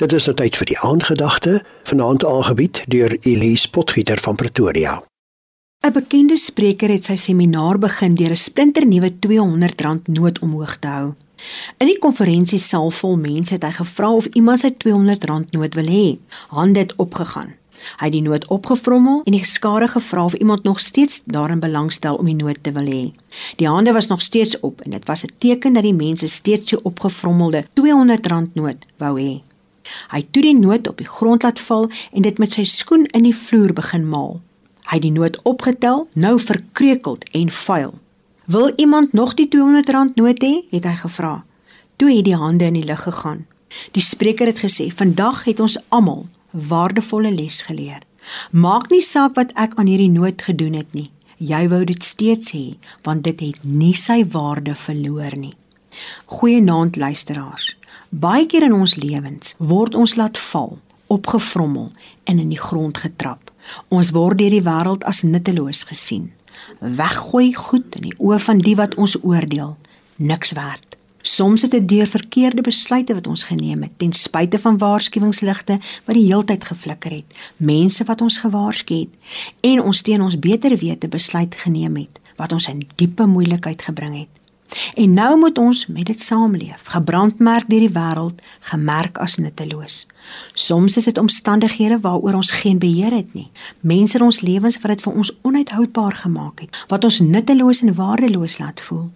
[0.00, 4.94] Dit is nou tyd vir die aandgedagte, vanaand aangebied deur Elise Potgieter van Pretoria.
[5.84, 11.12] 'n Bekende spreker het sy seminaar begin deur 'n splinternuwe R200 noot omhoog te hou.
[11.78, 16.18] In die konferensiesaal vol mense het hy gevra of iemand sy R200 noot wil hê.
[16.48, 17.52] Hande het opgegaan.
[17.98, 22.16] Hy het die noot opgevrommel en die skare gevra of iemand nog steeds daarin belangstel
[22.16, 23.12] om die noot te wil hê.
[23.56, 26.70] Die hande was nog steeds op en dit was 'n teken dat die mense steeds
[26.70, 29.49] so opgevrommelde R200 noot wou hê.
[30.10, 33.04] Hy het toe die noot op die grond laat val en dit met sy skoen
[33.16, 34.40] in die vloer begin maal.
[34.90, 37.94] Hy het die noot opgetel, nou verkreukeld en vuil.
[38.44, 41.44] "Wil iemand nog die R200 noot hê?" het hy gevra.
[41.96, 43.46] Toe het die hande in die lug gegaan.
[43.92, 48.02] Die spreker het gesê: "Vandag het ons almal waardevolle les geleer.
[48.50, 51.10] Maak nie saak wat ek aan hierdie noot gedoen het nie.
[51.36, 55.54] Jy wou dit steeds hê, want dit het nie sy waarde verloor nie."
[56.26, 57.76] Goeienaand luisteraars.
[58.10, 60.72] Baie keer in ons lewens word ons laat val,
[61.14, 61.92] opgevrommel
[62.26, 63.52] en in die grond getrap.
[63.86, 66.32] Ons word deur die wêreld as nutteloos gesien.
[66.82, 69.76] Weggooi goed in die oë van die wat ons oordeel,
[70.18, 70.98] niks werd.
[71.22, 76.16] Soms is dit deur verkeerde besluite wat ons geneem het, ten spyte van waarskuwingsligte wat
[76.16, 81.06] die heeltyd geflikker het, mense wat ons gewaarsku het en ons teen ons beter wete
[81.06, 84.39] besluit geneem het wat ons in diepe moeilikheid gebring het.
[84.94, 90.06] En nou moet ons met dit saamleef, gebrandmerk deur die wêreld, gemerk as nutteloos.
[90.54, 93.50] Soms is dit omstandighede waaroor ons geen beheer het nie.
[93.80, 97.94] Mense in ons lewens wat dit vir ons onuithoudbaar gemaak het, wat ons nutteloos en
[97.94, 99.08] waardeloos laat voel.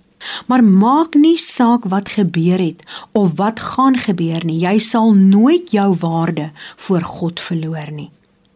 [0.47, 5.71] Maar maak nie saak wat gebeur het of wat gaan gebeur nie, jy sal nooit
[5.71, 8.11] jou waarde voor God verloor nie,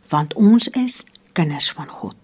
[0.08, 1.05] want ons is
[1.36, 2.17] kinders van God.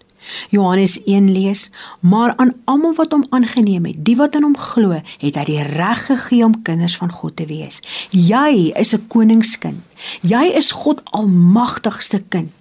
[0.51, 5.01] Johannes 1 lees: Maar aan almal wat hom aangeneem het, die wat aan hom glo,
[5.19, 7.81] het hy die reg gegee om kinders van God te wees.
[8.11, 9.83] Jy is 'n koningskind.
[10.21, 12.53] Jy is God Almagtigste kind.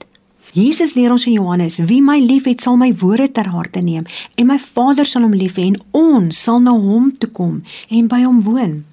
[0.53, 4.05] Jesus leer ons in Johannes: Wie my liefhet, sal my woorde ter harte neem,
[4.35, 8.07] en my Vader sal hom lief hê en ons sal na hom toe kom en
[8.07, 8.83] by hom woon.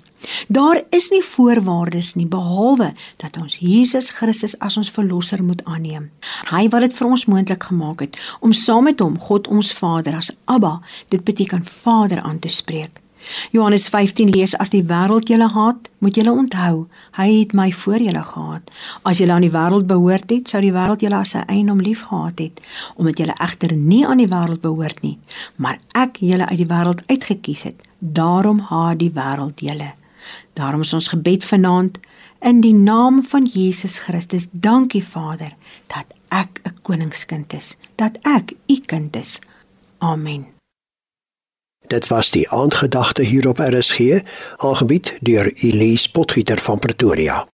[0.48, 6.10] Daar is nie voorwaardes nie behalwe dat ons Jesus Christus as ons verlosser moet aanneem.
[6.50, 10.16] Hy wat dit vir ons moontlik gemaak het om saam met hom God ons Vader
[10.16, 13.00] as Abba, dit beteken Vader aan te spreek.
[13.52, 16.86] Johannes 15 lees as die wêreld julle haat, moet julle onthou,
[17.18, 18.72] hy het my voor julle gehaat.
[19.04, 22.40] As julle aan die wêreld behoort het, sou die wêreld julle as sy eienaam liefgehad
[22.40, 22.64] het,
[22.96, 25.18] omdat julle egter nie aan die wêreld behoort nie,
[25.60, 27.88] maar ek julle uit die wêreld uitgekies het.
[28.00, 29.92] Daarom haat die wêreld julle.
[30.52, 31.98] Daarom is ons gebed vanaand
[32.40, 34.46] in die naam van Jesus Christus.
[34.50, 35.52] Dankie Vader
[35.86, 39.38] dat ek 'n koningskind is, dat ek u kind is.
[39.98, 40.46] Amen.
[41.86, 44.22] Dit was die aandgedagte hier op RSG,
[44.56, 47.50] aangebied deur Elise Potgieter van Pretoria.